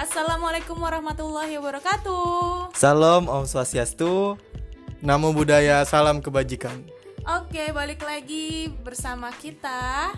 [0.00, 2.72] Assalamualaikum warahmatullahi wabarakatuh.
[2.72, 4.40] Salam Om Swastiastu.
[5.04, 6.72] Namo budaya, salam kebajikan.
[7.20, 10.08] Oke, balik lagi bersama kita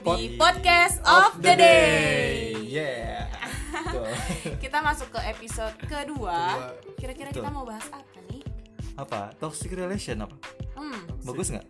[0.00, 2.56] Pod- di podcast of the day.
[2.64, 3.28] Yeah.
[3.68, 4.08] Betul.
[4.64, 6.72] Kita masuk ke episode kedua.
[6.96, 8.40] Kira-kira kita mau bahas apa nih?
[8.96, 9.28] apa?
[9.36, 10.36] Toxic relation apa?
[10.72, 11.68] Hmm, Bagus nggak?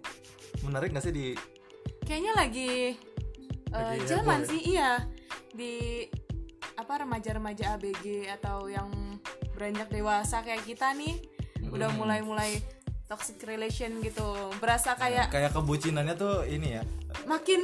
[0.62, 1.26] Menarik nggak sih di
[2.06, 2.94] kayaknya lagi,
[3.68, 4.50] eh, Lagi zaman heboh ya?
[4.50, 4.90] sih iya
[5.52, 5.74] di
[6.78, 8.86] apa remaja-remaja ABG atau yang
[9.52, 11.18] beranjak dewasa kayak kita nih
[11.68, 11.98] udah Hmm.
[11.98, 12.62] mulai-mulai
[13.04, 14.24] toxic relation gitu.
[14.56, 16.82] Berasa kayak kayak kebucinannya tuh ini ya.
[17.26, 17.60] makin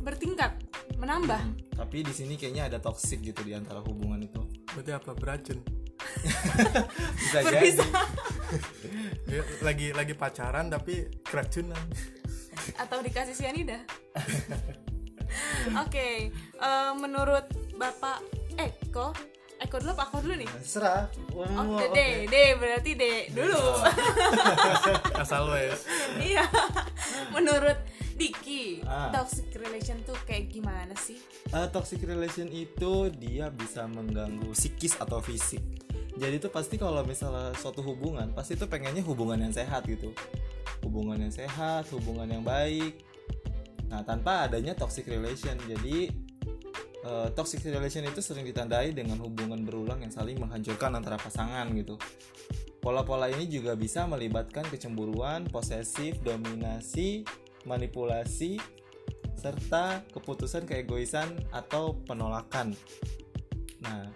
[0.00, 0.54] bertingkat,
[0.96, 1.40] menambah.
[1.74, 4.38] Tapi di sini kayaknya ada toxic gitu di antara hubungan itu.
[4.70, 5.10] Berarti apa?
[5.12, 5.58] Beracun.
[7.18, 7.74] Bisa jadi.
[7.74, 7.90] Berpisah.
[9.28, 11.80] Dia lagi lagi pacaran tapi keracunan.
[12.78, 13.82] atau dikasih sianida.
[15.84, 18.22] Oke, eh, menurut Bapak
[18.54, 19.10] Eko,
[19.58, 20.50] Eko dulu apa aku dulu nih?
[20.62, 21.10] Serah.
[21.32, 21.94] Oh, Oh, D, oke.
[21.94, 23.58] D, D, berarti D dulu.
[25.22, 25.86] Asal wes.
[26.18, 26.44] Iya.
[27.30, 27.78] menurut
[28.14, 29.10] Diki, Ah.
[29.10, 31.18] toxic relation tuh kayak gimana sih?
[31.50, 35.58] Eh, toxic relation itu dia bisa mengganggu psikis atau fisik.
[36.14, 40.14] Jadi itu pasti kalau misalnya suatu hubungan, pasti itu pengennya hubungan yang sehat gitu.
[40.86, 43.02] Hubungan yang sehat, hubungan yang baik.
[43.90, 45.58] Nah, tanpa adanya toxic relation.
[45.66, 46.06] Jadi
[47.04, 52.00] eh, toxic relation itu sering ditandai dengan hubungan berulang yang saling menghancurkan antara pasangan gitu.
[52.80, 57.24] Pola-pola ini juga bisa melibatkan kecemburuan, posesif, dominasi,
[57.64, 58.60] manipulasi,
[59.40, 62.76] serta keputusan keegoisan atau penolakan.
[63.84, 64.08] Nah,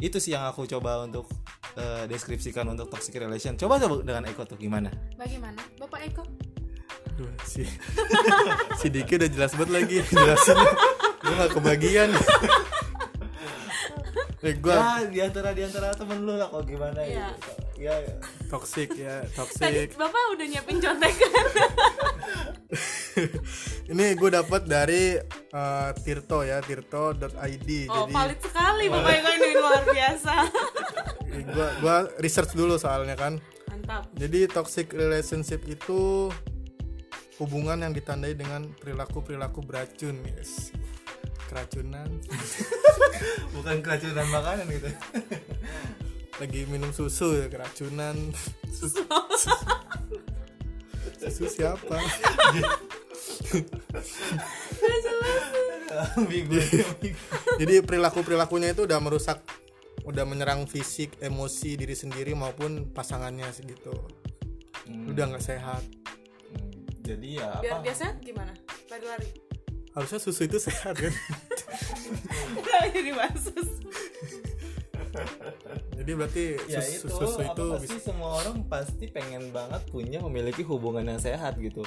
[0.00, 1.28] itu sih yang aku coba untuk
[1.76, 3.56] eh, deskripsikan untuk toxic relation.
[3.56, 4.88] Coba coba dengan Eko tuh gimana?
[5.16, 5.60] Bagaimana?
[5.76, 6.24] Bapak Eko?
[7.12, 7.68] Aduh, si
[8.80, 10.56] si Diki udah jelas banget lagi jelasin.
[11.30, 12.10] Gue gak kebagian.
[14.42, 17.30] eh, gue Ya, di antara di antara temen lu lah kok gimana Iya.
[17.38, 17.50] gitu.
[17.80, 18.14] Ya, ya.
[18.50, 19.88] toxic ya, Tadi toxic.
[19.94, 21.30] Bapak udah nyiapin contekan.
[23.94, 25.16] Ini gue dapat dari
[25.54, 27.70] eh, Tirto ya, tirto.id.
[27.88, 30.34] Oh, Jadi valid sekali Bapak Eko ini luar biasa.
[31.54, 33.38] gue gua research dulu soalnya kan.
[33.70, 34.10] Mantap.
[34.18, 36.28] Jadi toxic relationship itu
[37.40, 40.68] hubungan yang ditandai dengan perilaku-perilaku beracun, yes.
[41.50, 42.06] Keracunan,
[43.58, 44.86] bukan keracunan makanan gitu.
[46.38, 48.14] lagi minum susu ya keracunan.
[48.70, 49.02] Susu,
[51.18, 51.98] susu siapa?
[57.58, 59.42] Jadi perilaku-perilakunya itu udah merusak
[60.06, 63.92] udah menyerang fisik, emosi diri sendiri maupun pasangannya segitu.
[64.86, 65.82] Udah nggak sehat.
[66.50, 66.72] Hmm,
[67.04, 67.84] Jadi ya Biar apa?
[67.84, 68.54] dia sehat gimana?
[68.88, 69.49] Lari-lari.
[69.96, 71.14] Harusnya susu itu sehat kan.
[72.94, 73.68] Jadi masus.
[76.00, 80.18] Jadi berarti ya sus- itu, susu itu pasti bisa semua orang pasti pengen banget punya
[80.22, 81.82] memiliki hubungan yang sehat gitu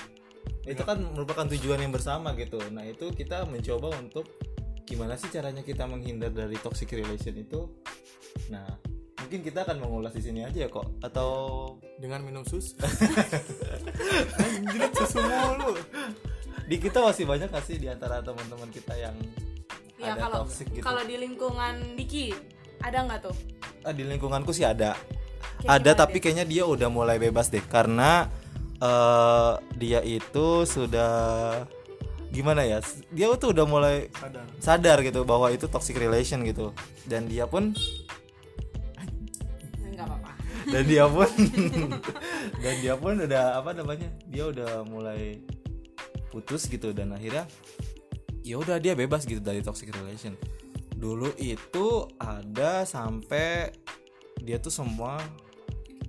[0.63, 4.27] itu kan merupakan tujuan yang bersama gitu nah itu kita mencoba untuk
[4.87, 7.67] gimana sih caranya kita menghindar dari toxic relation itu
[8.47, 8.67] nah
[9.23, 11.31] mungkin kita akan mengulas di sini aja ya kok atau
[11.95, 12.75] dengan minum susu.
[16.63, 19.15] Di kita masih banyak gak sih di antara teman-teman kita yang
[19.95, 22.35] Ya ada kalau toxic gitu kalau di lingkungan Diki
[22.77, 23.35] ada nggak tuh?
[23.81, 24.99] Ah, di lingkunganku sih ada
[25.55, 26.21] Kayak ada gimana tapi deh?
[26.21, 28.27] kayaknya dia udah mulai bebas deh karena
[28.75, 31.13] eh dia itu sudah
[32.29, 34.43] gimana ya dia tuh udah mulai Sadar.
[34.59, 36.75] sadar gitu bahwa itu toxic relation gitu
[37.05, 37.71] dan dia pun
[39.79, 40.31] Enggak apa-apa.
[40.67, 41.29] dan dia pun
[42.63, 45.39] dan dia pun udah apa namanya dia udah mulai
[46.33, 47.45] putus gitu dan akhirnya
[48.41, 50.33] ya udah dia bebas gitu dari toxic relation
[50.93, 53.69] dulu itu ada sampai
[54.39, 55.21] dia tuh semua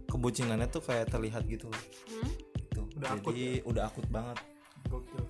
[0.06, 1.68] kebucinannya tuh kayak terlihat gitu
[2.06, 2.30] Hmm?
[2.64, 3.52] gitu Udah jadi akut ya?
[3.64, 4.38] udah akut banget
[4.86, 5.24] Gokil.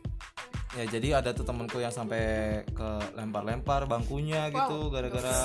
[0.74, 2.20] ya jadi ada tuh temanku yang sampai
[2.66, 4.92] ke lempar-lempar bangkunya gitu Wow.
[4.92, 5.38] gara-gara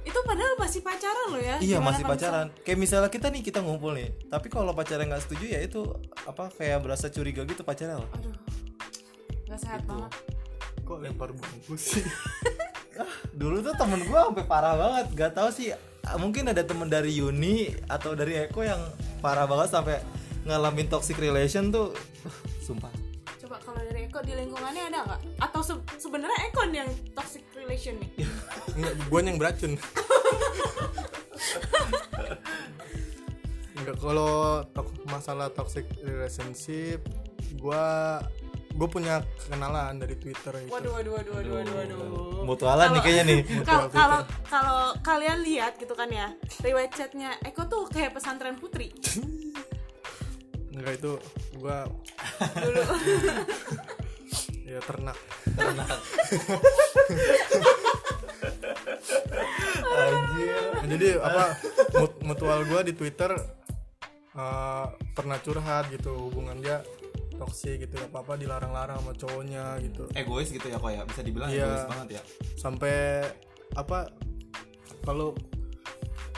[0.00, 1.56] Itu padahal masih pacaran loh ya.
[1.58, 2.46] Iya Gimana masih pacaran.
[2.58, 5.84] Kayak misalnya kita nih kita ngumpul nih, tapi kalau pacarnya nggak setuju ya itu
[6.24, 8.00] apa kayak berasa curiga gitu pacarnya.
[8.00, 8.08] loh.
[8.14, 8.32] Aduh.
[9.50, 9.90] Gak sehat Gitu.
[9.90, 10.12] banget.
[10.80, 12.04] Kok lempar bungkus sih?
[13.32, 15.74] Dulu tuh temen gue sampai parah banget, gak tahu sih.
[16.02, 18.78] ah, Mungkin ada temen dari Yuni atau dari Eko yang
[19.18, 19.98] parah banget sampai
[20.42, 21.92] ngalamin toxic relation tuh,
[22.24, 22.36] uh,
[22.66, 22.90] sumpah.
[23.38, 25.20] Coba kalau dari Eko di lingkungannya ada nggak?
[25.40, 28.10] Atau se- sebenarnya Eko yang toxic relation nih?
[28.76, 29.72] Enggak, gua yang beracun.
[33.74, 34.32] Enggak kalau
[34.70, 37.00] tok- masalah toxic relationship
[37.56, 38.20] gua
[38.80, 40.72] gue punya kenalan dari Twitter itu.
[40.72, 41.74] waduh waduh waduh waduh waduh.
[41.76, 42.00] Waduh
[42.48, 43.40] mutualan nih kayaknya nih.
[43.68, 46.32] kalau kalau kalau kalian lihat gitu kan ya
[46.64, 48.88] riwayat chatnya Eko tuh kayak pesantren putri?
[50.72, 51.20] Enggak itu
[51.60, 51.76] gue
[52.56, 52.82] dulu.
[54.70, 55.18] Ya ternak.
[59.90, 60.62] anjir.
[60.70, 61.44] Nah, jadi apa
[61.98, 63.34] mut- mutual gue di Twitter
[64.30, 66.86] eh, pernah curhat gitu hubungan dia
[67.40, 70.04] toksik gitu apa apa dilarang-larang sama cowoknya gitu.
[70.12, 71.02] Egois gitu ya kok ya?
[71.08, 71.64] Bisa dibilang Iya.
[71.64, 72.22] egois banget ya?
[72.60, 73.24] Sampai
[73.72, 74.12] apa
[75.00, 75.32] kalau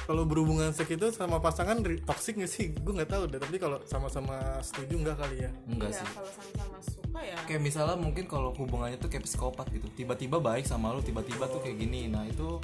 [0.03, 2.75] kalau berhubungan seks itu sama pasangan toksik gak sih?
[2.75, 5.51] Gue nggak tahu deh tapi kalau sama-sama setuju nggak kali ya?
[5.71, 6.07] Enggak ya sih.
[6.11, 7.37] kalau sama-sama suka ya.
[7.47, 9.87] Kayak misalnya mungkin kalau hubungannya tuh kayak psikopat gitu.
[9.95, 12.11] Tiba-tiba baik sama lu tiba-tiba tuh kayak gini.
[12.11, 12.59] Nah itu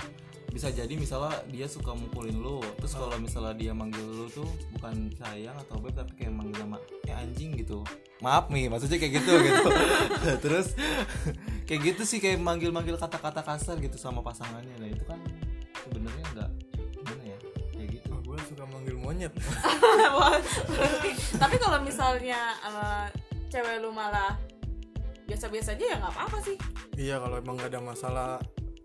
[0.49, 2.65] bisa jadi misalnya dia suka mukulin lu.
[2.81, 6.81] Terus kalau misalnya dia manggil lu tuh bukan sayang atau beb tapi kayak manggil nama
[7.05, 7.85] kayak anjing gitu.
[8.25, 9.69] Maaf nih maksudnya kayak gitu gitu.
[10.45, 10.73] Terus
[11.69, 14.73] kayak gitu sih kayak manggil-manggil kata-kata kasar gitu sama pasangannya.
[14.81, 15.21] Nah itu kan
[15.85, 16.50] sebenarnya enggak
[16.97, 17.39] gimana ya
[17.77, 18.09] kayak gitu.
[18.11, 19.33] Oh, gue suka manggil monyet.
[21.37, 23.06] Tapi kalau misalnya eh,
[23.53, 24.35] cewek lu malah
[25.29, 26.56] biasa-biasa aja ya nggak apa-apa sih.
[26.97, 28.31] Iya kalau emang nggak ada masalah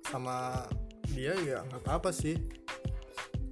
[0.03, 0.67] sama
[1.13, 2.35] dia ya nggak apa-apa sih.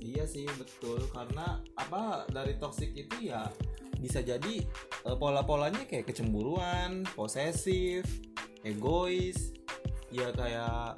[0.02, 1.06] Iya sih betul.
[1.14, 3.46] Karena apa dari toxic itu ya
[4.02, 4.66] bisa jadi
[5.06, 8.04] eh, pola-polanya kayak kecemburuan, posesif,
[8.66, 9.54] egois,
[10.10, 10.98] ya kayak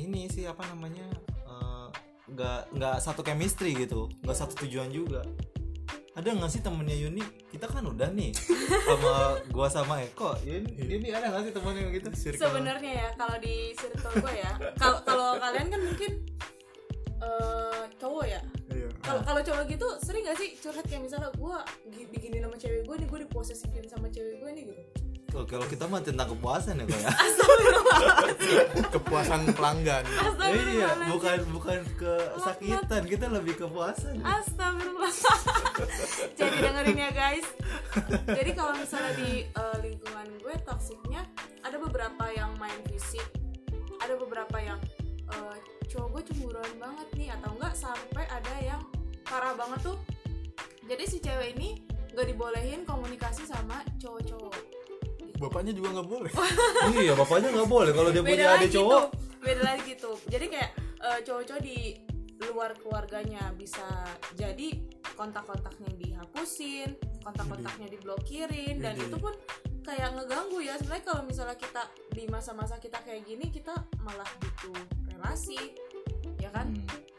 [0.00, 1.06] ini sih apa namanya
[1.44, 1.86] eh,
[2.32, 5.22] nggak nggak satu chemistry gitu, nggak satu tujuan juga.
[6.12, 7.24] Ada nggak sih temennya Yuni?
[7.48, 8.36] Kita kan udah nih
[8.84, 10.36] sama gua sama Eko.
[10.44, 12.08] Yuni, Yuni ada nggak sih temennya gitu?
[12.36, 14.52] Sebenarnya ya kalau di circle gue ya.
[14.76, 16.12] Kalau kalau kalian kan mungkin
[17.16, 18.40] eh, cowok ya.
[18.68, 18.88] Iya.
[19.00, 20.84] Kalau kalau cowok gitu sering gak sih curhat?
[20.84, 21.56] Kayak misalnya gue
[22.12, 25.88] begini sama cewek gue nih gue diposesifin sama cewek gue nih gitu Oh, kalau kita
[25.88, 27.10] mah tentang kepuasan ya kok ya.
[28.92, 30.04] kepuasan pelanggan.
[30.52, 34.20] Iya, bukan bukan kesakitan, kita lebih kepuasan.
[34.20, 35.12] Astagfirullah
[36.36, 37.48] Jadi dengerin ya guys.
[38.28, 41.24] Jadi kalau misalnya di eh, lingkungan gue toksiknya
[41.64, 43.24] Ada beberapa yang main fisik.
[44.04, 44.76] Ada beberapa yang
[45.32, 45.56] eh,
[45.88, 48.84] cowok gue cemburuan banget nih Atau enggak sampai ada yang
[49.24, 49.96] parah banget tuh.
[50.84, 51.80] Jadi si cewek ini
[52.12, 54.81] gak dibolehin komunikasi sama cowok-cowok
[55.42, 56.30] bapaknya juga nggak boleh
[57.02, 59.04] iya, bapaknya nggak boleh kalau dia punya adik cowok.
[59.42, 60.70] beda lagi gitu jadi kayak
[61.02, 61.78] eh, cowok-cowok di
[62.42, 63.86] luar keluarganya bisa
[64.34, 64.74] jadi
[65.14, 69.30] kontak-kontaknya dihapusin kontak-kontaknya diblokirin dan itu pun
[69.82, 74.78] kayak ngeganggu ya sebenarnya kalau misalnya kita di masa-masa kita kayak gini kita malah butuh
[75.08, 75.58] relasi
[76.38, 76.70] ya kan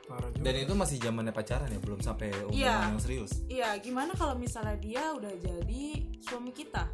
[0.04, 0.30] Hmm.
[0.46, 2.76] Dan itu masih zamannya pacaran ya, belum sampai hubungan Iya.
[2.86, 3.32] yang serius.
[3.50, 5.86] iya gimana kalau misalnya dia udah jadi
[6.22, 6.86] suami kita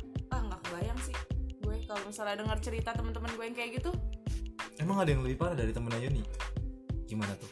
[0.80, 1.16] kebayang sih
[1.60, 3.92] gue kalau misalnya dengar cerita teman-teman gue yang kayak gitu
[4.80, 6.24] Emang ada yang lebih parah dari temennya Yuni?
[7.04, 7.52] Gimana tuh?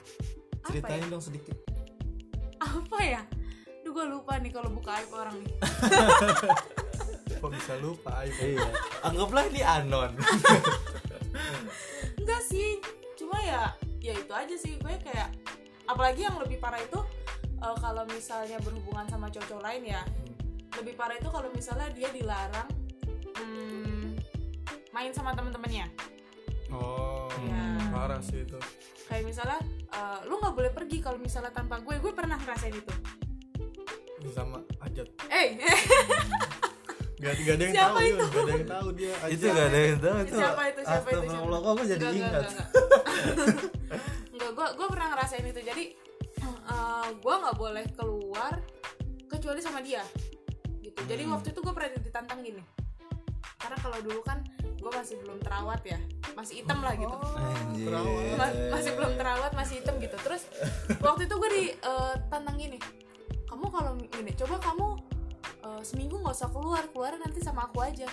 [0.63, 1.11] Ceritain ya?
[1.11, 1.59] dong sedikit.
[2.55, 3.21] apa ya
[3.83, 5.51] Duh gue lupa nih kalau buka aib orang nih
[7.43, 8.63] kok bisa lupa aib Iya.
[9.03, 10.15] Anggaplah ini anon.
[12.23, 12.79] enggak sih
[13.19, 15.35] cuma ya ya itu aja sih gue kayak
[15.83, 16.99] apalagi yang lebih parah itu
[17.59, 20.01] eh, kalau misalnya berhubungan sama cowok lain ya
[20.79, 22.76] lebih parah itu kalau misalnya dia dilarang hmm,
[24.97, 25.85] main sama temen-temennya
[26.73, 27.77] oh Ya.
[27.93, 28.57] parah sih itu
[29.05, 32.93] kayak misalnya eh, lu nggak boleh pergi kalau misalnya tanpa gue gue pernah ngerasain itu
[34.27, 35.61] sama ajat eh
[37.21, 38.25] gak, gak ada yang Siapa tahu itu?
[38.25, 40.35] Gak ada yang tahu dia ajat itu gak ada yang tahu itu.
[40.35, 40.81] Siapa itu?
[40.81, 41.17] Siapa itu?
[41.17, 42.43] Astagfirullah, kok gue jadi Enggak, ingat.
[44.33, 45.61] enggak, gue gue pernah ngerasain itu.
[45.61, 45.83] Jadi
[46.67, 48.53] eh, gue nggak boleh keluar
[49.25, 50.03] kecuali sama dia.
[50.79, 50.99] Gitu.
[51.03, 51.33] Jadi Hmm.
[51.33, 52.63] waktu itu gue pernah ditantang gini.
[53.57, 54.37] Karena kalau dulu kan
[54.77, 55.99] gue masih belum terawat ya,
[56.31, 57.11] masih hitam lah gitu.
[57.11, 57.85] Anjir.
[57.89, 58.35] Terawat.
[58.37, 60.17] Ma- masih belum terawat, masih hitam gitu.
[60.17, 60.43] Terus
[60.97, 62.79] waktu itu gue ditantang gini.
[63.43, 64.87] Kamu kalau gini, coba kamu
[65.41, 68.07] eh, seminggu nggak usah keluar, keluar nanti sama aku aja.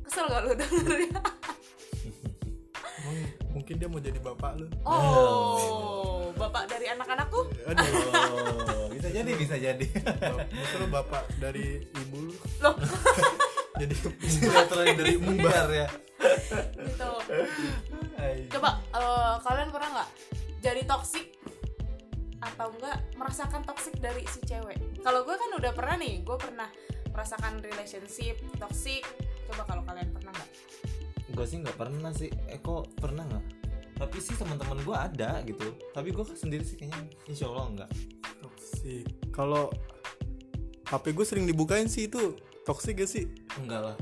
[0.00, 1.22] Kesel gak lu dengernya?
[3.50, 7.46] Mungkin dia mau jadi bapak lu Oh, bapak dari anak-anakku?
[7.64, 7.86] aduh
[8.70, 9.86] Oh, bisa jadi, bisa jadi.
[10.78, 12.74] lu bapak dari ibu lu Loh,
[13.80, 13.94] jadi
[14.28, 15.88] Sinetron dari Mungbar ya.
[16.84, 17.10] gitu.
[18.52, 20.10] Coba eh, kalian pernah nggak
[20.60, 21.26] jadi toksik
[22.40, 24.76] atau enggak merasakan toksik dari si cewek?
[25.00, 26.68] Kalau gue kan udah pernah nih, gue pernah
[27.12, 29.04] merasakan relationship toksik.
[29.48, 30.50] Coba kalau kalian pernah nggak?
[31.32, 32.28] Gue sih nggak pernah sih.
[32.48, 33.44] Eko pernah nggak?
[34.00, 35.76] Tapi sih teman-teman gue ada gitu.
[35.92, 37.92] Tapi gue sendiri sih kayaknya insya Allah nggak.
[38.40, 39.04] toksik
[39.36, 39.68] kalau
[40.88, 43.24] HP gue sering dibukain sih itu toksik gak sih
[43.56, 43.96] Enggak lah.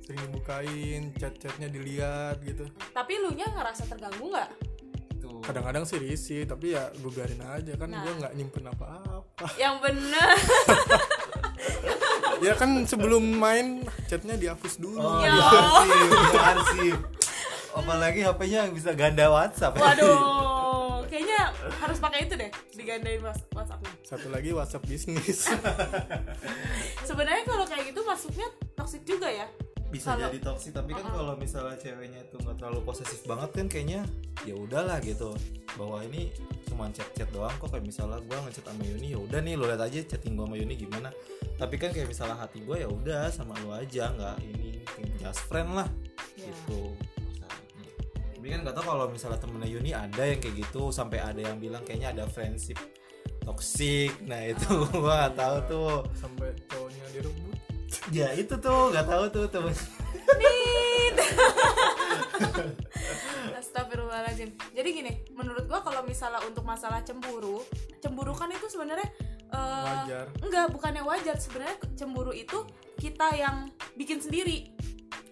[0.00, 4.50] sering dibukain chat-chatnya dilihat gitu tapi lu nya ngerasa terganggu nggak
[5.18, 5.42] Tuh.
[5.42, 8.00] kadang-kadang sih risih tapi ya gue biarin aja kan Nah.
[8.00, 10.28] gue nggak nyimpen apa-apa yang bener
[12.38, 15.32] ya kan sebelum main chatnya dihapus dulu Oh, Ya.
[15.32, 16.98] diarsip, diarsip.
[17.74, 19.76] Apalagi HP-nya yang bisa ganda WhatsApp.
[19.76, 20.16] waduh
[21.06, 21.40] kayaknya
[21.78, 25.46] harus pakai itu deh digandain WhatsAppnya satu lagi WhatsApp bisnis.
[27.08, 29.46] Sebenarnya kalau kayak gitu masuknya toxic juga ya?
[29.86, 33.66] Bisa Kalau- jadi toksik tapi kan kalau misalnya ceweknya itu nggak terlalu posesif banget kan
[33.66, 34.00] kayaknya
[34.42, 35.30] ya udahlah gitu.
[35.78, 36.34] Bahwa ini
[36.66, 39.64] cuma chat chat doang kok kayak misalnya gua ngechat sama Yuni ya udah nih lo
[39.64, 41.08] lihat aja chatting gua sama Yuni gimana.
[41.56, 44.82] Tapi kan kayak misalnya hati gua ya udah sama lu aja nggak ini
[45.16, 45.88] just friend lah
[46.34, 46.50] Ya.
[46.50, 46.92] gitu.
[48.46, 51.58] Tapi kan nggak tahu kalau misalnya temennya Yuni ada yang kayak gitu sampai ada yang
[51.58, 52.78] bilang kayaknya ada friendship
[53.42, 57.58] toksik nah itu gua nggak tahu tuh sampai cowoknya direbut
[58.14, 59.74] ya itu tuh nggak tahu tuh temen.
[63.58, 64.54] Astagfirullahaladzim.
[64.78, 67.66] Jadi gini, menurut gua kalau misalnya untuk masalah cemburu,
[67.98, 69.10] cemburu kan itu sebenarnya
[69.50, 72.62] eh, wajar enggak bukannya wajar sebenarnya cemburu itu
[72.94, 74.70] kita yang bikin sendiri.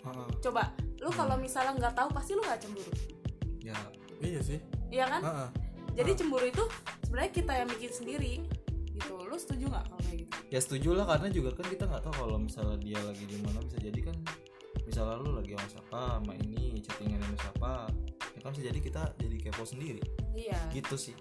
[0.02, 0.28] Heeh.
[0.42, 2.92] Coba, lu kalau misalnya nggak tahu pasti lu nggak cemburu,
[3.60, 3.76] ya
[4.18, 4.56] iya sih
[4.88, 5.20] iya kan?
[5.20, 5.48] Heeh.
[5.94, 6.64] Jadi cemburu itu
[7.04, 8.32] sebenarnya kita yang bikin sendiri.
[8.88, 9.12] Gitu.
[9.12, 10.32] Lu setuju nggak kalau kayak gitu?
[10.48, 13.58] ya setuju lah karena juga kan kita nggak tahu kalau misalnya dia lagi di mana
[13.60, 14.16] bisa jadi kan
[14.86, 17.72] misalnya lu lagi sama siapa sama ini chattingan sama siapa
[18.32, 20.60] ya kan bisa jadi kita jadi kepo sendiri Iya.
[20.70, 21.16] gitu sih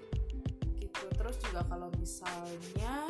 [0.77, 3.09] gitu terus juga kalau misalnya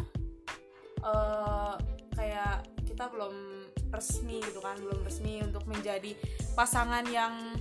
[1.03, 1.73] eh
[2.15, 3.62] kayak kita belum
[3.93, 6.17] resmi gitu kan belum resmi untuk menjadi
[6.57, 7.53] pasangan yang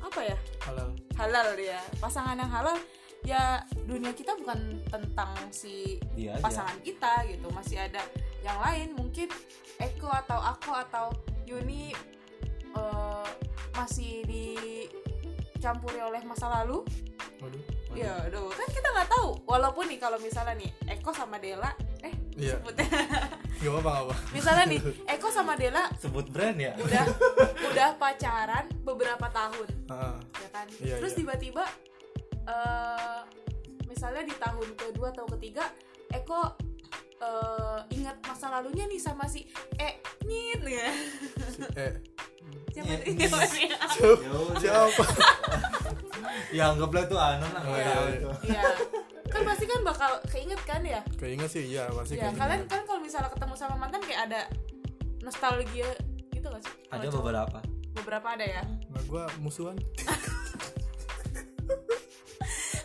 [0.00, 0.38] apa ya?
[0.64, 0.88] Halal.
[1.14, 2.76] Halal ya pasangan yang halal
[3.26, 6.42] ya dunia kita bukan tentang si dia aja.
[6.42, 7.46] pasangan kita gitu.
[7.52, 8.00] Masih ada
[8.40, 9.28] yang lain mungkin
[9.76, 11.12] Eko atau aku atau
[11.44, 11.92] Yuni
[12.72, 13.28] eh,
[13.76, 16.82] masih dicampuri oleh masa lalu.
[17.38, 19.28] Waduh Ya, aduh, kan kita nggak tahu.
[19.48, 21.72] Walaupun nih kalau misalnya nih Eko sama Dela,
[22.38, 22.56] Iya.
[22.56, 22.86] sebutnya.
[23.58, 27.04] gak apa apa misalnya nih Eko sama Dela sebut brand ya udah
[27.68, 30.14] udah pacaran beberapa tahun, Heeh.
[30.38, 30.66] ya kan?
[30.78, 31.18] Iya, Terus iya.
[31.18, 31.64] tiba-tiba
[32.46, 33.18] eh
[33.84, 35.66] misalnya di tahun kedua atau ketiga
[36.08, 36.54] Eko
[37.18, 39.42] eh, ingat masa lalunya nih sama si
[39.74, 39.90] E
[40.22, 40.88] nyit ya.
[41.50, 41.92] Si- eh
[42.70, 43.26] Siapa ini?
[43.26, 43.42] siapa
[43.98, 44.14] Ya
[44.56, 45.04] siapa
[46.48, 48.62] ya anggaplah tuh anon lah Oh, nggak iya,
[49.28, 51.00] Kan pasti kan bakal keinget kan ya?
[51.20, 52.40] keinget sih iya pasti ya keinget.
[52.40, 54.40] kalian kan kalau misalnya ketemu sama mantan kayak ada
[55.20, 55.88] nostalgia
[56.32, 56.74] gitu gak sih?
[56.88, 57.16] Ada cowok?
[57.20, 57.58] beberapa.
[57.98, 58.62] Beberapa ada ya?
[58.88, 59.76] Nah gue musuhan.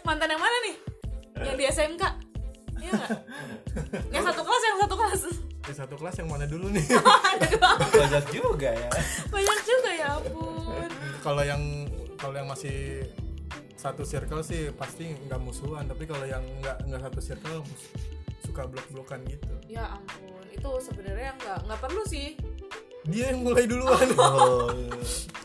[0.08, 0.76] Mantan yang mana nih?
[1.44, 2.04] Yang di SMK
[2.84, 3.12] iya nggak?
[4.14, 5.22] Yang satu kelas yang satu kelas.
[5.64, 6.84] Di satu kelas yang mana dulu nih?
[7.96, 8.90] Banyak juga ya.
[9.32, 10.90] Banyak juga ya ampun.
[11.24, 11.62] Kalau yang
[12.20, 13.08] kalau yang masih
[13.84, 17.92] satu circle sih pasti nggak musuhan tapi kalau yang nggak nggak satu circle mus-
[18.48, 19.52] suka blok-blokan gitu.
[19.68, 22.40] Ya ampun itu sebenarnya nggak nggak perlu sih.
[23.04, 24.08] Dia yang mulai duluan.
[24.16, 24.72] Oh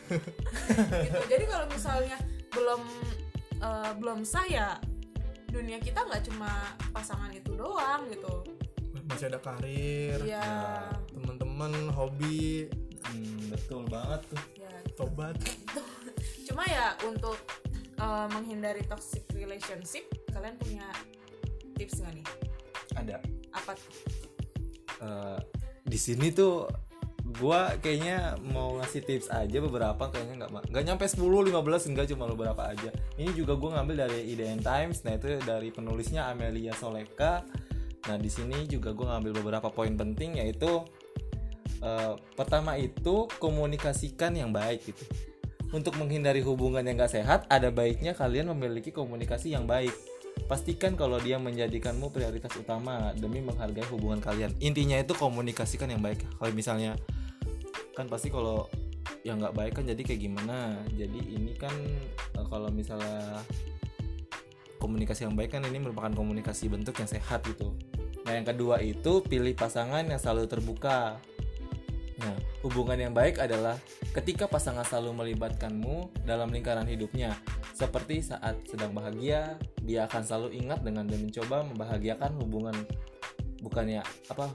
[1.04, 2.16] gitu jadi kalau misalnya
[2.54, 2.83] belum
[3.59, 4.78] eh, belum saya
[5.50, 8.47] dunia kita nggak cuma pasangan itu doang gitu.
[9.11, 10.87] Masih ada karir iya.
[11.11, 12.71] teman-teman hobi.
[13.02, 14.42] Hmm, betul banget tuh.
[14.62, 14.71] Ya.
[14.95, 15.35] Tobat.
[16.45, 17.40] Cuma ya untuk
[17.99, 20.87] eh, menghindari toxic relationship kalian punya
[21.75, 22.26] tips nggak nih?
[22.99, 23.17] Ada.
[23.55, 23.93] Apa tuh?
[24.99, 25.38] Eh,
[25.87, 26.67] di sini tuh
[27.38, 32.25] gua kayaknya mau ngasih tips aja beberapa kayaknya nggak nggak nyampe 10 15 enggak cuma
[32.26, 32.90] beberapa aja.
[33.21, 37.45] Ini juga gua ngambil dari IDN Times nah itu dari penulisnya Amelia Soleka.
[38.09, 40.83] Nah di sini juga gua ngambil beberapa poin penting yaitu
[41.85, 45.05] eh, pertama itu komunikasikan yang baik gitu
[45.73, 49.93] untuk menghindari hubungan yang gak sehat ada baiknya kalian memiliki komunikasi yang baik.
[50.49, 54.55] Pastikan kalau dia menjadikanmu prioritas utama demi menghargai hubungan kalian.
[54.63, 56.25] Intinya itu komunikasikan yang baik.
[56.39, 56.97] Kalau misalnya
[57.93, 58.71] kan pasti kalau
[59.27, 60.79] yang nggak baik kan jadi kayak gimana?
[60.95, 61.75] Jadi ini kan
[62.39, 63.43] eh, kalau misalnya
[64.79, 67.75] komunikasi yang baik kan ini merupakan komunikasi bentuk yang sehat gitu.
[68.25, 71.19] Nah yang kedua itu pilih pasangan yang selalu terbuka
[72.19, 72.35] nah
[72.67, 73.79] hubungan yang baik adalah
[74.11, 77.39] ketika pasangan selalu melibatkanmu dalam lingkaran hidupnya.
[77.75, 79.55] Seperti saat sedang bahagia
[79.87, 82.77] dia akan selalu ingat dengan dan mencoba membahagiakan hubungan.
[83.63, 84.51] Bukannya apa?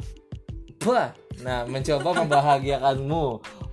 [0.83, 3.25] Wah, nah mencoba membahagiakanmu.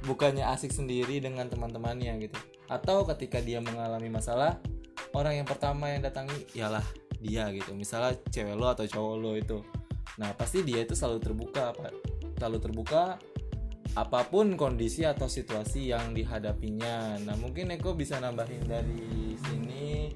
[0.07, 2.39] Bukannya asik sendiri dengan teman-temannya gitu.
[2.71, 4.63] Atau ketika dia mengalami masalah
[5.11, 6.87] orang yang pertama yang datangi ialah
[7.19, 7.75] dia gitu.
[7.75, 9.59] Misalnya cewek lo atau cowok lo itu.
[10.23, 11.91] Nah pasti dia itu selalu terbuka apa?
[12.39, 13.19] Selalu terbuka
[13.99, 17.19] apa pun kondisi atau situasi yang dihadapinya.
[17.27, 20.15] Nah, mungkin Eko bisa nambahin dari sini.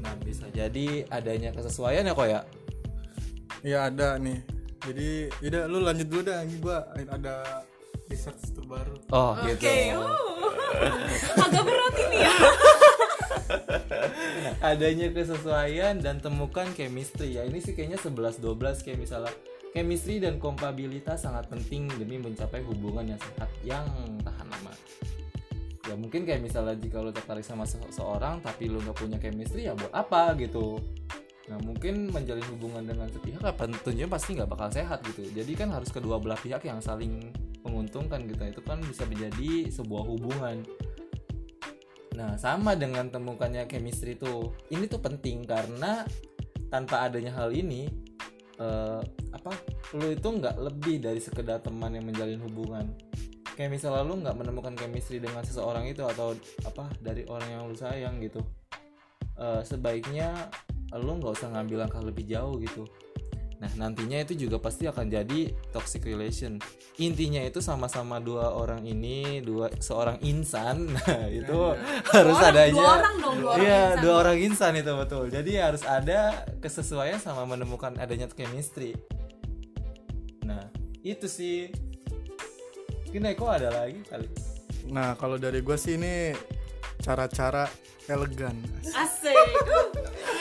[0.00, 2.40] Nah, bisa jadi adanya kesesuaian ya kok ya.
[3.60, 4.40] ya ada nih
[4.80, 7.60] jadi udah lu lanjut dulu dah ini gua ada
[8.08, 10.00] research terbaru Oh, Oke, gitu.
[10.00, 11.44] uh.
[11.44, 12.32] agak berat ini ya.
[14.72, 19.32] adanya kesesuaian dan temukan chemistry ya ini sih kayaknya 11 12 kayak misalnya
[19.70, 23.86] chemistry dan kompabilitas sangat penting demi mencapai hubungan yang sehat yang
[24.22, 24.74] tahan lama.
[25.86, 29.66] Ya mungkin kayak misalnya jika lo tertarik sama se- seorang tapi lo nggak punya chemistry
[29.66, 30.78] ya buat apa gitu.
[31.50, 35.26] Nah mungkin menjalin hubungan dengan sepihak apa tentunya pasti nggak bakal sehat gitu.
[35.30, 37.34] Jadi kan harus kedua belah pihak yang saling
[37.66, 38.42] menguntungkan gitu.
[38.46, 40.62] Itu kan bisa menjadi sebuah hubungan.
[42.14, 44.52] Nah, sama dengan temukannya chemistry itu.
[44.68, 46.04] Ini tuh penting karena
[46.68, 47.88] tanpa adanya hal ini
[48.60, 49.00] eh,
[49.40, 49.56] apa
[49.96, 52.92] lu itu nggak lebih dari sekedar teman yang menjalin hubungan.
[53.56, 57.74] Kayak misalnya lu nggak menemukan chemistry dengan seseorang itu atau apa dari orang yang lu
[57.74, 58.44] sayang gitu.
[59.34, 60.52] Eh, sebaiknya
[60.92, 62.84] lu nggak usah ngambil langkah lebih jauh gitu.
[63.60, 66.56] Nah, nantinya itu juga pasti akan jadi toxic relation.
[66.96, 70.88] Intinya itu sama-sama dua orang ini, dua seorang insan.
[70.96, 71.58] Nah, itu
[72.16, 74.00] harus Dua orang- adanya dua orang dong, dua orang Iya, insan.
[74.00, 75.24] dua orang insan itu betul.
[75.28, 76.20] Jadi harus ada
[76.56, 78.96] kesesuaian sama menemukan adanya chemistry.
[80.50, 80.66] Nah,
[81.06, 81.70] itu sih.
[83.06, 84.26] Mungkin Eko ada lagi kali.
[84.90, 86.34] nah kalau dari gua sih ini
[86.98, 87.68] cara-cara
[88.08, 88.58] elegan
[88.90, 89.36] Asik.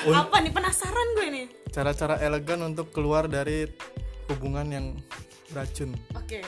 [0.09, 1.45] Uh, Apa nih penasaran gue nih.
[1.69, 3.69] cara-cara elegan untuk keluar dari
[4.25, 4.85] hubungan yang
[5.49, 6.41] beracun Oke.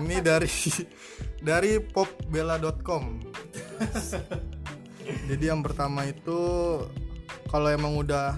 [0.00, 0.50] ini dari
[1.48, 3.22] dari popbella.com
[5.30, 6.38] jadi yang pertama itu
[7.46, 8.34] kalau emang udah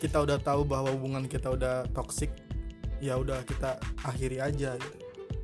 [0.00, 2.32] kita udah tahu bahwa hubungan kita udah toksik
[3.00, 4.96] ya udah kita akhiri aja gitu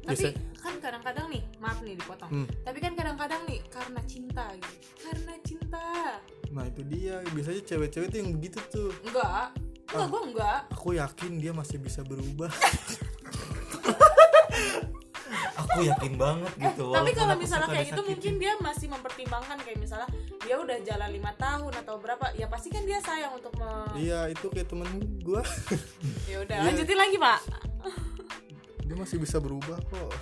[0.05, 2.27] Tapi Biasa- kan kadang-kadang nih, maaf nih dipotong.
[2.29, 2.47] Hmm.
[2.61, 4.75] Tapi kan kadang-kadang nih karena cinta gitu.
[5.01, 5.87] Karena cinta.
[6.47, 9.51] nah itu dia biasanya cewek-cewek tuh yang begitu tuh Enggak.
[9.87, 10.59] Enggak, gue enggak.
[10.71, 12.49] aku yakin dia masih bisa berubah
[15.57, 16.85] Aku yakin banget gitu.
[16.87, 20.77] Eh, Tapi walaupun kalau misalnya kayak gitu mungkin dia masih mempertimbangkan kayak misalnya dia udah
[20.81, 24.69] jalan lima tahun atau berapa ya pasti kan dia sayang untuk me iya itu kayak
[24.69, 24.89] temen
[25.21, 25.41] gua.
[26.31, 26.67] Ya udah Iya.
[26.67, 27.41] lanjutin lagi pak.
[28.83, 30.13] Dia masih bisa berubah kok.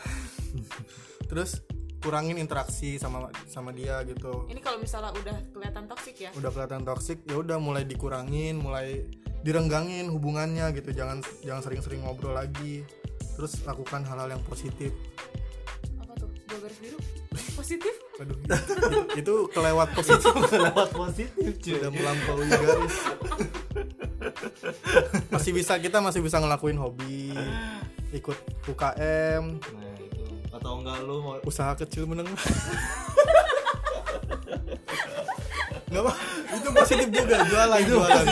[1.26, 1.60] Terus
[1.98, 4.44] kurangin interaksi sama sama dia gitu.
[4.46, 6.30] Ini kalau misalnya udah kelihatan toksik ya?
[6.34, 9.08] Udah kelihatan toksik ya udah mulai dikurangin mulai
[9.40, 10.92] direnggangin hubungannya gitu.
[10.92, 12.84] Jangan jangan sering-sering ngobrol lagi.
[13.34, 14.94] Terus lakukan hal-hal yang positif
[16.64, 16.98] garis biru
[17.60, 17.94] positif?
[18.16, 18.56] Aduh itu,
[19.20, 20.32] itu kelewat positif.
[20.64, 21.72] Lewat positif cuy.
[21.76, 22.96] udah melampaui garis.
[25.28, 27.36] Masih bisa kita masih bisa ngelakuin hobi
[28.16, 30.24] ikut UKM Nah, itu.
[30.48, 32.32] Atau enggak lu mau usaha kecil menengah.
[35.92, 36.12] Nggak apa
[36.54, 38.24] itu positif juga jualan jualan.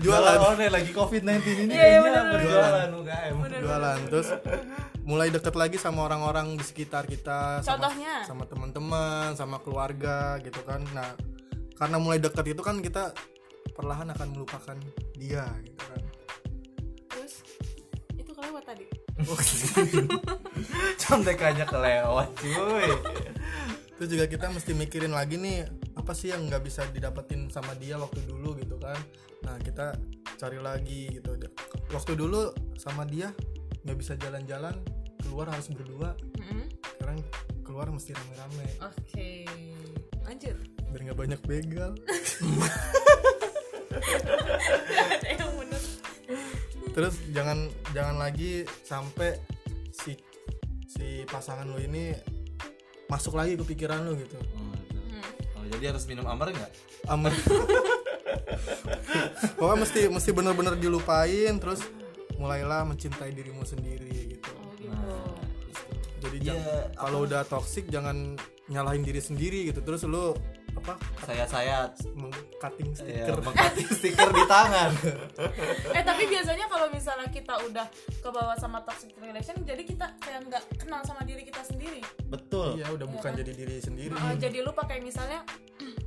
[0.00, 0.36] jualan.
[0.38, 4.28] Online lagi covid-19 ini Iya, iya, kayaknya berjualan UKM jualan terus
[5.02, 8.22] mulai deket lagi sama orang-orang di sekitar kita sama, Contohnya?
[8.22, 10.82] sama teman-teman sama keluarga gitu kan.
[10.94, 11.18] Nah
[11.74, 13.10] karena mulai dekat itu kan kita
[13.74, 14.78] perlahan akan melupakan
[15.18, 16.02] dia gitu kan.
[17.10, 17.34] Terus
[18.14, 18.86] itu kelewat tadi.
[21.02, 22.90] Contekannya kelewat cuy.
[23.98, 25.66] Terus juga kita mesti mikirin lagi nih
[25.98, 28.98] apa sih yang nggak bisa didapetin sama dia waktu dulu gitu kan.
[29.42, 29.98] Nah kita
[30.38, 31.34] cari lagi gitu.
[31.90, 33.34] Waktu dulu sama dia
[33.82, 34.74] nggak bisa jalan-jalan
[35.22, 36.14] keluar harus berdua.
[36.38, 36.66] Mm-mm.
[36.82, 37.18] sekarang
[37.66, 38.68] keluar mesti rame-rame.
[38.84, 39.30] Oke.
[40.22, 40.56] Lanjut.
[40.92, 41.92] Biar nggak banyak begal.
[44.92, 45.82] Ada yang bener.
[46.92, 47.58] Terus jangan
[47.96, 49.40] jangan lagi sampai
[49.90, 50.14] si
[50.86, 52.12] si pasangan lo ini
[53.08, 54.36] masuk lagi ke pikiran lo gitu.
[54.36, 55.00] Oh, itu.
[55.10, 55.24] Hmm.
[55.58, 56.72] Oh, jadi harus minum amar nggak?
[57.10, 57.34] Aman
[59.58, 61.82] pokoknya mesti mesti bener-bener dilupain terus
[62.42, 64.50] mulailah mencintai dirimu sendiri gitu.
[64.52, 64.90] Oh gitu.
[64.90, 65.38] Nah,
[66.18, 68.34] jadi Iya, jangan- kalau udah toxic jangan
[68.66, 69.78] nyalahin diri sendiri gitu.
[69.80, 70.34] Terus lu
[70.72, 70.96] apa?
[71.22, 71.76] Saya saya
[72.56, 73.38] cutting ya, stiker.
[73.38, 74.90] mengkating stiker di tangan.
[75.92, 80.48] Eh tapi biasanya kalau misalnya kita udah ke bawah sama toxic relation jadi kita kayak
[80.48, 82.00] nggak kenal sama diri kita sendiri.
[82.24, 82.80] Betul.
[82.80, 84.16] Iya udah bukan jadi diri sendiri.
[84.16, 85.44] Uh, jadi lu pakai misalnya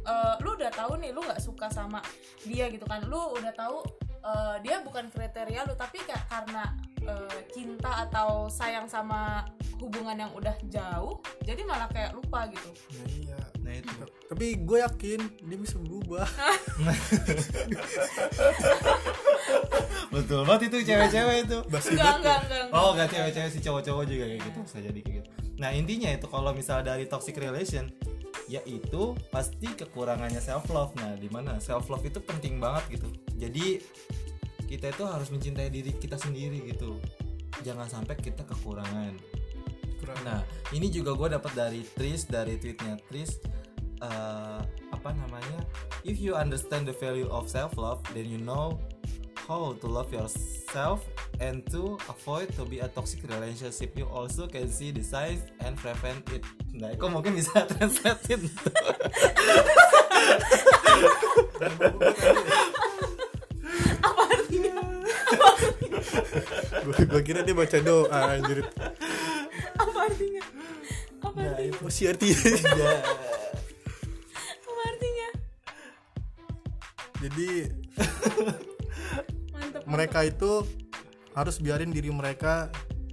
[0.01, 2.01] uh, lu udah tahu nih lu nggak suka sama
[2.41, 3.05] dia gitu kan.
[3.05, 3.85] Lu udah tahu
[4.25, 6.73] uh, dia bukan kriteria lu tapi kayak karena
[7.05, 9.45] uh, cinta atau sayang sama
[9.77, 12.69] hubungan yang udah jauh jadi malah kayak lupa gitu.
[12.97, 13.39] Nah, iya.
[13.61, 14.05] Nah itu.
[14.25, 16.25] Tapi gue yakin dia bisa berubah.
[20.13, 21.57] Betul banget itu cewek-cewek itu.
[21.69, 22.81] Basi enggak enggak enggak, enggak.
[22.81, 25.29] oh nggak cewek-cewek si cowok-cowok juga kayak gitu bisa jadi kayak gitu.
[25.61, 27.89] Nah intinya itu kalau misalnya dari toxic relation
[28.45, 33.09] yaitu pasti kekurangannya self love nah di mana self love itu penting banget gitu.
[33.37, 33.81] Jadi
[34.65, 36.97] kita itu harus mencintai diri kita sendiri gitu.
[37.61, 39.15] Jangan sampai kita kekurangan.
[40.01, 40.41] Kurang Nah,
[40.75, 43.41] ini juga gue dapat dari Tris dari tweetnya Tris.
[44.01, 45.65] Eh, apa namanya?
[46.03, 48.77] If you understand the value of self love, then you know
[49.47, 51.05] how to love yourself
[51.39, 53.93] and to avoid to be a toxic relationship.
[53.97, 56.43] You also can see the signs and prevent it.
[56.73, 58.19] Nah, kok mungkin bisa translate
[64.01, 64.75] apa artinya?
[66.85, 68.65] Gue gue kira dia baca doa anjir.
[69.77, 70.43] Apa artinya?
[71.21, 71.69] Apa Nah, artinya?
[71.69, 72.39] Itu apa sih artinya?
[72.75, 72.93] Ya.
[74.65, 75.29] apa artinya?
[77.25, 77.49] Jadi
[79.85, 80.65] mereka itu
[81.33, 82.69] harus biarin diri mereka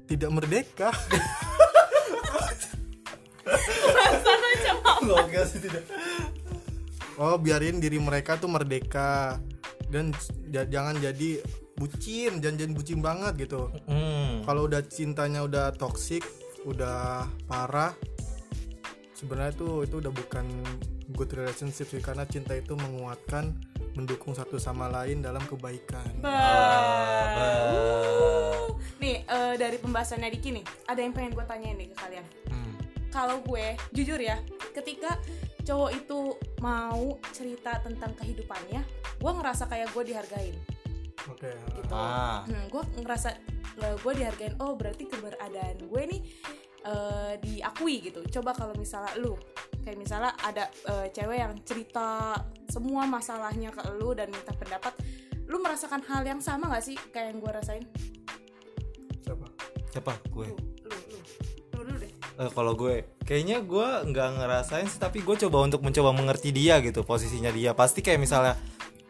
[0.07, 0.89] tidak merdeka
[5.49, 5.85] sih tidak.
[7.19, 9.39] oh biarin diri mereka tuh merdeka
[9.91, 10.15] dan
[10.49, 11.43] jangan jadi
[11.77, 14.41] bucin jangan jadi bucin banget gitu Hmm.
[14.47, 16.23] kalau udah cintanya udah toksik
[16.63, 17.93] udah parah
[19.19, 20.47] sebenarnya tuh itu udah bukan
[21.13, 23.59] good relationship sih karena cinta itu menguatkan
[23.93, 26.33] mendukung satu sama lain dalam kebaikan Bah.
[27.69, 28.67] Uh.
[28.97, 32.75] nih eh, dari pembahasannya Diki nih ada yang pengen gue tanyain nih ke kalian Hmm.
[33.09, 34.39] kalau gue jujur ya
[34.73, 35.19] ketika
[35.63, 36.19] cowok itu
[36.59, 38.81] mau cerita tentang kehidupannya
[39.17, 40.57] gue ngerasa kayak gue dihargain
[41.25, 42.43] oke gitu Ah.
[42.45, 43.29] hmm, gue ngerasa
[43.79, 46.21] eh, gue dihargain oh berarti keberadaan gue nih
[46.83, 49.35] eh, diakui gitu coba kalau misalnya lu
[49.83, 52.39] kayak misalnya ada eh, cewek yang cerita
[52.71, 54.95] semua masalahnya ke lu dan minta pendapat
[55.51, 57.85] lu merasakan hal yang sama gak sih kayak yang gue rasain?
[59.21, 59.47] Siapa?
[59.93, 60.13] Siapa?
[60.33, 60.49] Gue.
[60.49, 61.19] lu lu lu.
[61.77, 62.13] Lu dulu deh.
[62.41, 66.81] Eh, kalau gue kayaknya gue nggak ngerasain sih tapi gue coba untuk mencoba mengerti dia
[66.81, 67.77] gitu posisinya dia.
[67.77, 68.57] Pasti kayak misalnya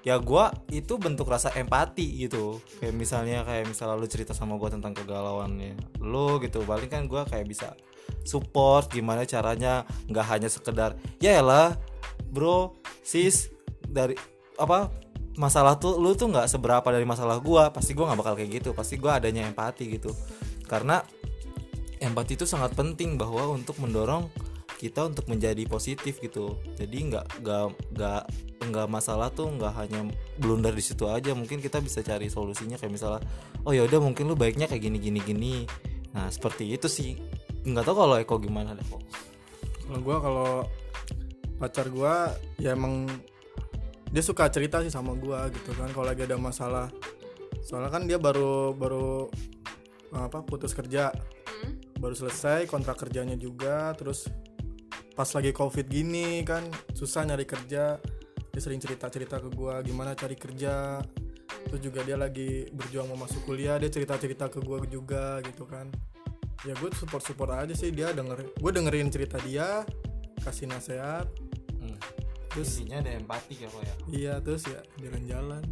[0.03, 2.59] ya gue itu bentuk rasa empati gitu.
[2.83, 6.67] Kayak misalnya kayak misalnya lu cerita sama gue tentang kegalauannya lu gitu.
[6.67, 7.79] Paling kan gue kayak bisa
[8.23, 11.77] support gimana caranya nggak hanya sekedar ya lah
[12.31, 13.51] bro sis
[13.87, 14.17] dari
[14.57, 14.89] apa
[15.37, 18.71] masalah tuh lu tuh nggak seberapa dari masalah gue pasti gue nggak bakal kayak gitu
[18.77, 20.13] pasti gue adanya empati gitu.
[20.69, 21.01] Karena
[22.01, 24.29] empati itu sangat penting bahwa untuk mendorong
[24.77, 26.59] kita untuk menjadi positif gitu.
[26.77, 27.65] Jadi nggak nggak
[27.97, 28.23] nggak
[28.69, 30.01] nggak masalah tuh nggak hanya
[30.37, 31.33] blunder di situ aja.
[31.33, 33.23] Mungkin kita bisa cari solusinya kayak misalnya
[33.65, 35.55] oh ya udah mungkin lu baiknya kayak gini gini gini.
[36.13, 37.17] Nah seperti itu sih
[37.63, 38.83] nggak tahu kalau Eko gimana deh.
[38.87, 39.03] Kok
[39.87, 40.53] kalau gue kalau
[41.61, 42.15] pacar gue
[42.59, 43.07] ya emang
[44.13, 45.91] dia suka cerita sih sama gue gitu kan.
[45.95, 46.91] Kalau lagi ada masalah
[47.63, 49.31] soalnya kan dia baru baru
[50.15, 51.15] apa putus kerja.
[51.63, 51.79] Hmm?
[52.03, 54.27] baru selesai kontrak kerjanya juga terus
[55.15, 58.03] pas lagi covid gini kan susah nyari kerja.
[58.53, 60.99] Dia sering cerita cerita ke gue gimana cari kerja.
[61.63, 65.63] Terus juga dia lagi berjuang mau masuk kuliah dia cerita cerita ke gue juga gitu
[65.63, 65.87] kan
[66.63, 69.83] ya gue support support aja sih dia denger gue dengerin cerita dia
[70.43, 71.27] kasih nasihat.
[71.79, 71.99] Hmm.
[72.51, 73.95] terus intinya ada empati ya kok ya?
[74.11, 75.63] Iya terus ya jalan-jalan.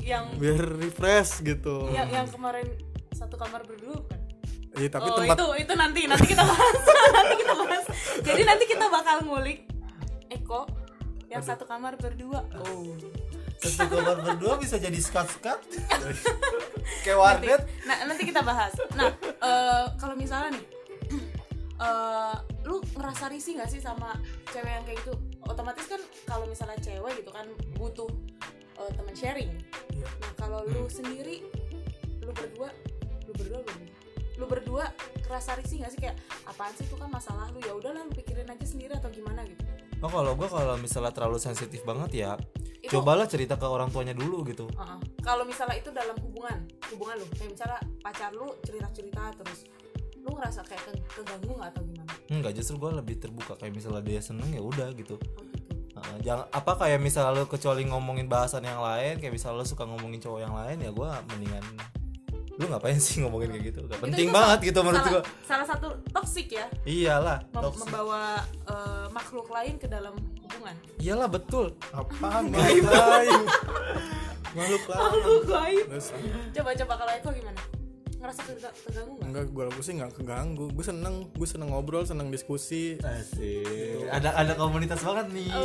[0.00, 1.90] Yang biar refresh gitu.
[1.92, 2.68] Yang yang kemarin
[3.16, 4.20] satu kamar berdua kan
[4.76, 6.80] iya tapi oh tempat itu itu nanti nanti kita bahas.
[7.16, 7.84] Nanti kita bahas.
[8.20, 9.64] Jadi nanti kita bakal ngulik
[10.28, 10.68] Eko
[11.32, 12.44] yang satu kamar berdua.
[12.60, 12.92] Oh
[13.74, 15.58] kamar berdua bisa jadi skat skat
[17.04, 18.72] kayak nanti, warnet nah, nanti kita bahas.
[18.94, 20.64] Nah eh, kalau misalnya nih
[21.86, 24.14] eh, lu ngerasa risih gak sih sama
[24.54, 25.14] cewek yang kayak gitu?
[25.46, 27.46] Otomatis kan kalau misalnya cewek gitu kan
[27.78, 28.10] butuh
[28.78, 29.52] eh, teman sharing.
[29.94, 30.08] Iya.
[30.22, 31.42] nah kalau lu sendiri
[32.22, 32.70] lu berdua
[33.26, 33.95] lu berdua belum
[34.36, 34.92] lu berdua
[35.24, 36.00] kerasa risih gak sih?
[36.00, 37.60] Kayak apaan sih itu kan masalah lu?
[37.60, 39.42] Ya udahlah lu pikirin aja sendiri atau gimana?
[39.42, 39.64] Gitu.
[40.04, 42.30] Oh kalau gue kalau misalnya terlalu sensitif banget ya
[42.84, 44.68] Itu- cobalah cerita ke orang tuanya dulu gitu.
[44.68, 45.00] Uh-uh.
[45.24, 49.64] Kalau misalnya itu dalam hubungan, hubungan lu, kayak misalnya pacar lu cerita-cerita terus,
[50.20, 52.12] lu ngerasa kayak ke- keganggu nggak atau gimana?
[52.28, 53.56] Enggak justru gue lebih terbuka.
[53.56, 55.16] Kayak misalnya dia seneng ya udah gitu.
[55.16, 55.64] Oh gitu.
[55.96, 60.20] Jangan apa kayak misalnya lu kecuali ngomongin bahasan yang lain kayak misalnya lu suka ngomongin
[60.20, 61.64] cowok yang lain ya gue mendingan
[62.56, 63.80] lu ngapain sih ngomongin kayak gitu?
[63.82, 67.38] Gak Itu- penting itu banget sa- gitu menurut salah, gue Salah satu toksik ya, iyalah
[67.46, 67.80] mem- toxic.
[67.82, 68.22] membawa
[68.64, 70.74] eh, makhluk lain ke dalam hubungan.
[70.96, 71.66] iyalah betul.
[71.90, 72.48] Apaan?
[72.54, 73.40] Makhluk lain.
[74.52, 74.98] makhluk lain.
[74.98, 75.84] Makhluk lain.
[75.86, 76.08] Terus,
[76.50, 77.60] Coba-coba kalau Eko gimana?
[78.16, 79.28] Ngerasa keganggu nggak?
[79.28, 80.66] enggak gue gue sih nggak keganggu.
[80.72, 82.96] Gue seneng gue seneng ngobrol seneng diskusi.
[82.98, 84.08] Asik.
[84.08, 85.52] ada ada komunitas banget nih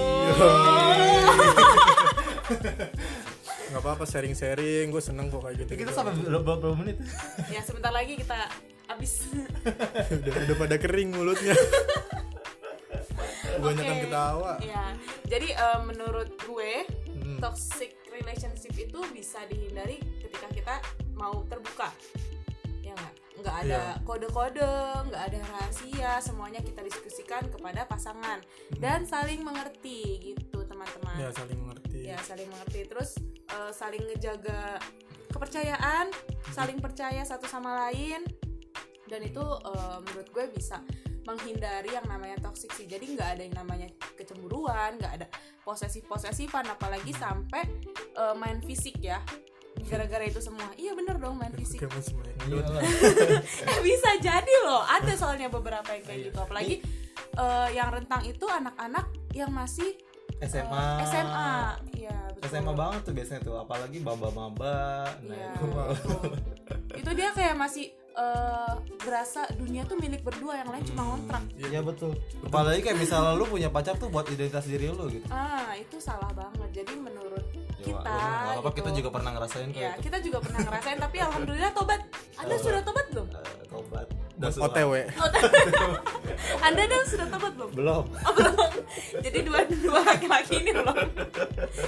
[3.71, 6.99] nggak apa-apa sharing sharing gue seneng kok kayak gitu kita sampai berapa, berapa menit?
[7.47, 8.36] Ya sebentar lagi kita
[8.86, 9.23] habis.
[10.19, 11.55] Udah udah pada kering mulutnya.
[13.51, 14.03] Kebanyakan Oke.
[14.05, 14.51] ketawa.
[14.62, 14.84] Ya
[15.25, 16.71] jadi eh, menurut gue
[17.21, 17.38] Hmm.
[17.38, 20.75] toxic relationship itu bisa dihindari ketika kita
[21.13, 21.93] mau terbuka.
[22.81, 23.13] Ya nggak?
[23.38, 24.01] Nggak ada Iya.
[24.01, 24.73] kode-kode
[25.05, 28.41] nggak ada rahasia semuanya kita diskusikan kepada pasangan.
[28.73, 30.01] Dan saling mengerti
[30.34, 31.13] gitu teman-teman.
[31.13, 31.23] Hmm.
[31.23, 31.99] ya saling mengerti.
[32.03, 32.79] Ya saling mengerti.
[32.89, 33.12] Terus
[33.51, 34.79] eh, saling ngejaga
[35.31, 36.11] kepercayaan
[36.51, 38.23] saling percaya satu sama lain.
[39.07, 40.79] Dan itu eh, menurut gue bisa
[41.21, 42.89] menghindari yang namanya toxic sih.
[42.89, 45.27] Jadi nggak ada yang namanya kecemburuan nggak ada
[45.61, 47.63] posesif posesifan apalagi sampai
[48.15, 49.21] eh, main fisik ya.
[49.81, 50.67] Gara-gara itu semua.
[50.75, 51.79] Iya bener dong main fisik.
[52.47, 52.83] Iya lah.
[53.71, 54.83] eh bisa jadi loh.
[54.83, 56.27] Ada soalnya beberapa yang kayak Iya.
[56.31, 56.39] gitu.
[56.39, 56.75] Apalagi
[57.35, 59.95] eh, yang rentang itu anak-anak yang masih
[60.41, 61.51] SMA SMA
[61.95, 62.49] ya betul.
[62.49, 65.67] SMA banget tuh biasanya tuh apalagi maba-maba nah Iya, itu.
[66.97, 71.43] itu dia kayak masih eh, berasa dunia tuh milik berdua yang lain cuma ngontrak.
[71.56, 71.80] Iya.
[71.80, 72.12] Betul.
[72.43, 75.23] Apalagi kayak misalnya lu punya pacar tuh buat identitas diri lu gitu.
[75.30, 76.69] ah itu salah banget.
[76.75, 77.45] Jadi menurut
[77.82, 80.01] Ya, kita nggak apa-apa gitu, kita juga pernah ngerasain kok ya itu.
[80.06, 82.01] kita juga pernah ngerasain tapi alhamdulillah tobat.
[82.36, 82.62] Anda Tobat.
[82.62, 83.27] sudah tobat belum?
[83.32, 84.08] Eh, tobat.
[84.49, 84.93] OTW
[86.65, 88.06] anda dah sudah tobat belum Belum.
[88.06, 88.71] Oh, belum.
[89.23, 90.97] Jadi dua dua laki-laki ini belum.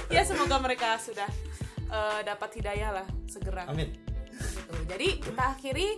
[0.08, 1.28] Ya semoga mereka sudah
[1.90, 3.68] eh, dapat hidayah lah segera.
[3.68, 3.92] Amin.
[4.34, 4.72] Gitu.
[4.90, 5.88] Jadi kita akhiri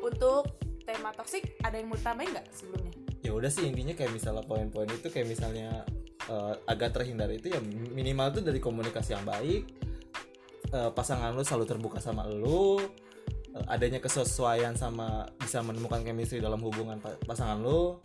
[0.00, 1.58] untuk tema toksik.
[1.62, 2.92] Ada yang mau tambahin nggak sebelumnya?
[3.22, 5.86] Ya udah sih intinya kayak misalnya poin-poin itu kayak misalnya
[6.30, 7.60] eh, agak terhindar itu ya
[7.92, 9.68] minimal tuh dari komunikasi yang baik.
[10.72, 12.80] Eh, pasangan lu selalu terbuka sama lu.
[13.52, 18.00] Eh, adanya kesesuaian sama bisa menemukan chemistry dalam hubungan pa- pasangan lu.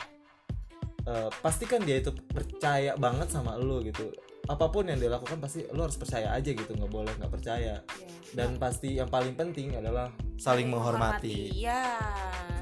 [1.02, 4.12] Eh, pastikan dia itu percaya banget sama lu gitu.
[4.44, 7.80] Apa pun yang dia lakukan pasti lu harus percaya aja gitu, nggak boleh nggak percaya.
[7.80, 8.08] Ya.
[8.28, 11.48] dan pasti yang paling penting adalah saling menghormati.
[11.50, 11.96] Ya.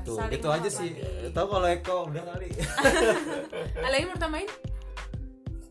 [0.03, 0.95] Tuh, saling gitu aja sih.
[0.95, 1.35] menghormati.
[1.35, 2.49] Tahu kalau Eko udah kali.
[3.83, 4.47] Ada yang mau tambahin?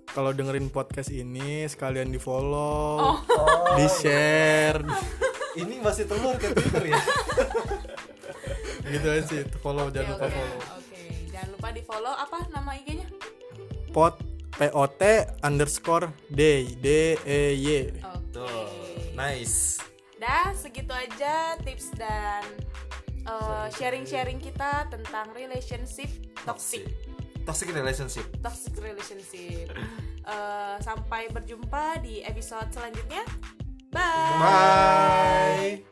[0.08, 3.20] kalau dengerin podcast ini sekalian di follow Oh.
[3.76, 4.80] di share
[5.56, 7.00] Ini masih telur ke Twitter ya.
[8.86, 11.02] gitu aja sih follow jangan lupa follow Oke,
[11.34, 13.08] jangan lupa di follow apa nama IG-nya?
[13.90, 14.22] pot
[14.62, 15.02] pot
[15.42, 17.68] underscore day d e y
[18.04, 18.24] Oke.
[18.36, 18.68] Tuh,
[19.16, 19.80] nice.
[20.20, 22.44] Dah segitu aja tips dan
[23.24, 26.12] uh, sharing-sharing kita tentang relationship
[26.44, 26.84] toxic.
[27.48, 28.28] Toxic relationship.
[28.44, 29.72] Toxic relationship.
[30.28, 33.24] Uh, sampai berjumpa di episode selanjutnya.
[33.96, 34.02] Bye.
[34.40, 35.86] bye